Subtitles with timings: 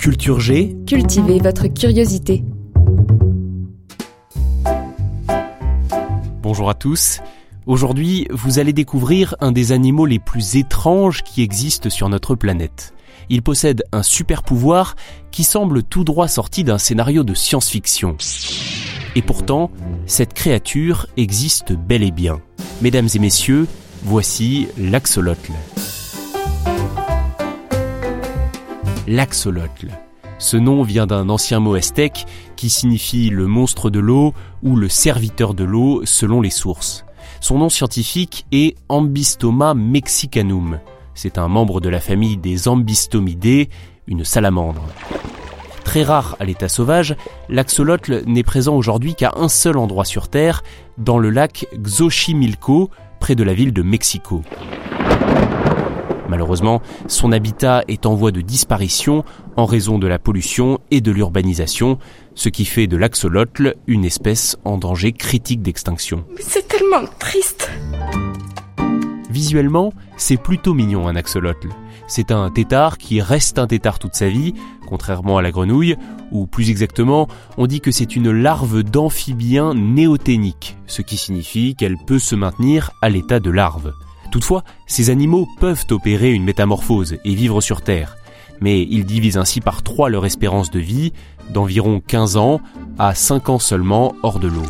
[0.00, 0.78] Culture G.
[0.86, 2.42] Cultivez votre curiosité.
[6.40, 7.20] Bonjour à tous.
[7.66, 12.94] Aujourd'hui, vous allez découvrir un des animaux les plus étranges qui existent sur notre planète.
[13.28, 14.96] Il possède un super pouvoir
[15.32, 18.16] qui semble tout droit sorti d'un scénario de science-fiction.
[19.16, 19.70] Et pourtant,
[20.06, 22.40] cette créature existe bel et bien.
[22.80, 23.66] Mesdames et messieurs,
[24.02, 25.52] voici l'axolotl.
[29.10, 29.88] L'axolotl.
[30.38, 34.88] Ce nom vient d'un ancien mot aztèque qui signifie le monstre de l'eau ou le
[34.88, 37.04] serviteur de l'eau selon les sources.
[37.40, 40.78] Son nom scientifique est Ambystoma mexicanum.
[41.14, 43.68] C'est un membre de la famille des Ambystomidés,
[44.06, 44.86] une salamandre.
[45.82, 47.16] Très rare à l'état sauvage,
[47.48, 50.62] l'axolotl n'est présent aujourd'hui qu'à un seul endroit sur Terre,
[50.98, 54.44] dans le lac Xochimilco, près de la ville de Mexico.
[56.30, 59.24] Malheureusement, son habitat est en voie de disparition
[59.56, 61.98] en raison de la pollution et de l'urbanisation,
[62.36, 66.24] ce qui fait de l'axolotl une espèce en danger critique d'extinction.
[66.38, 67.68] C'est tellement triste.
[69.28, 71.68] Visuellement, c'est plutôt mignon un axolotl.
[72.06, 74.54] C'est un tétard qui reste un tétard toute sa vie,
[74.86, 75.96] contrairement à la grenouille,
[76.30, 77.26] ou plus exactement,
[77.58, 82.92] on dit que c'est une larve d'amphibien néoténique, ce qui signifie qu'elle peut se maintenir
[83.02, 83.92] à l'état de larve.
[84.30, 88.16] Toutefois, ces animaux peuvent opérer une métamorphose et vivre sur Terre,
[88.60, 91.12] mais ils divisent ainsi par trois leur espérance de vie,
[91.50, 92.60] d'environ 15 ans
[92.98, 94.66] à 5 ans seulement hors de l'eau.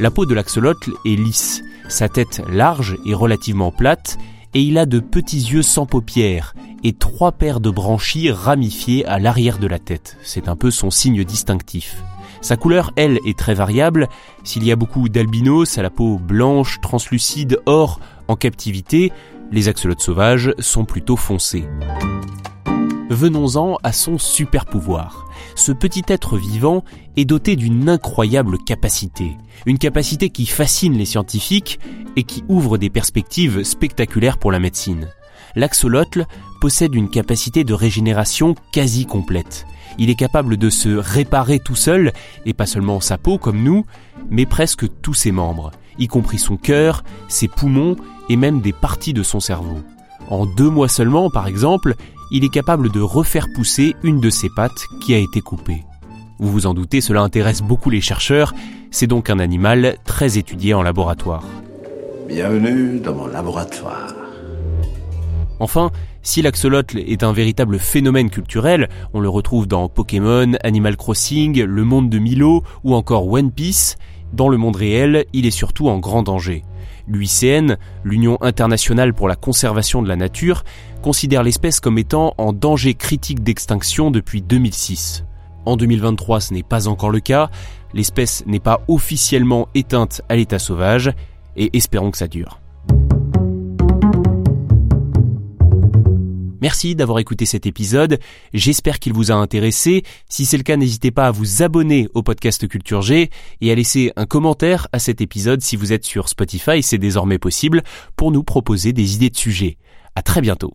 [0.00, 4.18] La peau de l'axolotl est lisse, sa tête large et relativement plate,
[4.54, 6.54] et il a de petits yeux sans paupières
[6.84, 10.16] et trois paires de branchies ramifiées à l'arrière de la tête.
[10.22, 11.96] C'est un peu son signe distinctif.
[12.44, 14.06] Sa couleur, elle, est très variable.
[14.42, 19.12] S'il y a beaucoup d'albinos à la peau blanche, translucide, or, en captivité,
[19.50, 21.64] les axolotes sauvages sont plutôt foncés.
[23.08, 25.24] Venons-en à son super pouvoir.
[25.54, 26.84] Ce petit être vivant
[27.16, 29.38] est doté d'une incroyable capacité.
[29.64, 31.80] Une capacité qui fascine les scientifiques
[32.14, 35.08] et qui ouvre des perspectives spectaculaires pour la médecine.
[35.56, 36.26] L'axolotl
[36.60, 39.66] possède une capacité de régénération quasi complète.
[39.98, 42.12] Il est capable de se réparer tout seul,
[42.46, 43.84] et pas seulement sa peau comme nous,
[44.30, 47.96] mais presque tous ses membres, y compris son cœur, ses poumons
[48.28, 49.78] et même des parties de son cerveau.
[50.28, 51.94] En deux mois seulement, par exemple,
[52.30, 55.84] il est capable de refaire pousser une de ses pattes qui a été coupée.
[56.38, 58.54] Vous vous en doutez, cela intéresse beaucoup les chercheurs,
[58.90, 61.44] c'est donc un animal très étudié en laboratoire.
[62.26, 64.23] Bienvenue dans mon laboratoire.
[65.64, 71.62] Enfin, si l'axolotl est un véritable phénomène culturel, on le retrouve dans Pokémon, Animal Crossing,
[71.62, 73.96] Le Monde de Milo ou encore One Piece,
[74.34, 76.64] dans le monde réel, il est surtout en grand danger.
[77.08, 80.64] L'UICN, l'Union internationale pour la conservation de la nature,
[81.00, 85.24] considère l'espèce comme étant en danger critique d'extinction depuis 2006.
[85.64, 87.48] En 2023, ce n'est pas encore le cas,
[87.94, 91.10] l'espèce n'est pas officiellement éteinte à l'état sauvage,
[91.56, 92.60] et espérons que ça dure.
[96.64, 98.18] Merci d'avoir écouté cet épisode,
[98.54, 100.02] j'espère qu'il vous a intéressé.
[100.30, 103.28] Si c'est le cas, n'hésitez pas à vous abonner au podcast Culture G
[103.60, 107.38] et à laisser un commentaire à cet épisode si vous êtes sur Spotify, c'est désormais
[107.38, 107.82] possible,
[108.16, 109.76] pour nous proposer des idées de sujets.
[110.14, 110.74] À très bientôt.